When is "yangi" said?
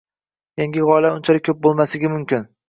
0.61-0.85